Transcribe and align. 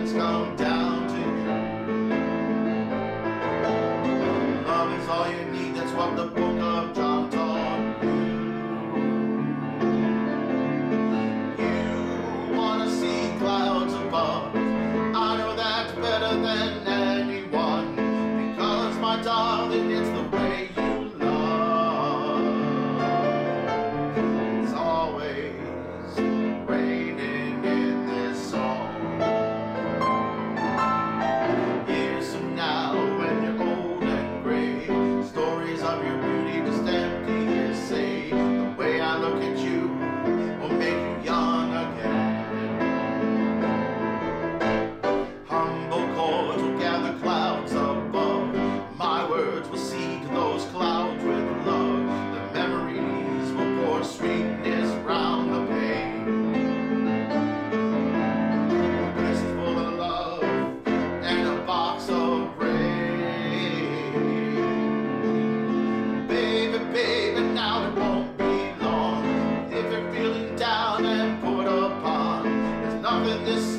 it's 0.00 0.12
come 0.12 0.54
down 0.56 1.08
to 1.08 1.14
you. 1.14 1.24
Love 4.66 4.92
is 5.00 5.08
all 5.08 5.28
you 5.30 5.44
need, 5.50 5.74
that's 5.74 5.92
what 5.92 6.14
the 6.14 6.26
book 6.26 6.60
of 6.60 6.94
John 6.94 7.28
taught 7.30 8.02
you. 8.04 8.10
You 11.64 12.56
wanna 12.56 12.88
see 12.90 13.36
clouds 13.38 13.94
above. 13.94 14.54
I 14.54 15.36
know 15.38 15.56
that 15.56 15.96
better 16.00 16.34
than 16.46 16.86
anyone. 16.86 17.96
Because 18.54 18.96
my 18.98 19.20
darling, 19.22 19.90
it's 19.90 20.10
the 20.10 20.24
way 20.36 20.70
you 20.76 20.92
love. 21.18 22.46
this 73.48 73.77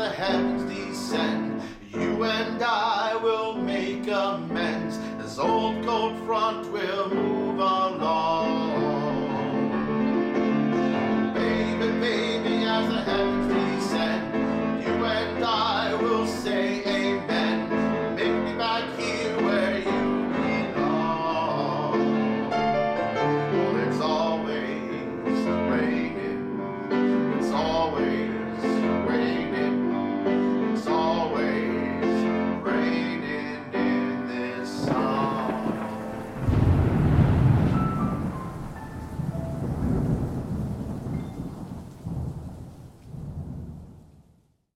the 0.00 0.08
heavens 0.08 0.62
descend. 0.74 1.60
You 1.92 2.24
and 2.24 2.62
I 2.62 3.16
will 3.22 3.52
make 3.52 4.08
amends 4.08 4.96
as 5.22 5.38
old 5.38 5.84
cold 5.84 6.16
Front 6.24 6.72
will 6.72 7.14
move 7.14 7.58
along. 7.58 8.70
Baby, 11.34 11.88
baby, 12.00 12.64
as 12.64 12.88
the 12.88 13.02
heavens 13.10 13.46
descend, 13.52 14.82
you 14.82 14.94
and 15.04 15.44
I 15.44 15.94
will 16.02 16.26
say. 16.26 16.79